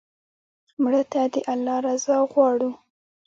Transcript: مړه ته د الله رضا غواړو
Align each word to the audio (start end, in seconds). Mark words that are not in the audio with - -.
مړه 0.81 1.01
ته 1.11 1.21
د 1.33 1.35
الله 1.53 1.77
رضا 1.87 2.17
غواړو 2.31 2.69